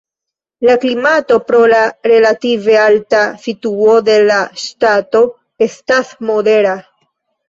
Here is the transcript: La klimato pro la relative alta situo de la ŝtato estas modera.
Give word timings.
La 0.67 0.75
klimato 0.83 1.35
pro 1.49 1.57
la 1.73 1.81
relative 2.11 2.77
alta 2.83 3.19
situo 3.43 3.93
de 4.07 4.15
la 4.29 4.39
ŝtato 4.63 5.21
estas 5.67 6.15
modera. 6.31 6.73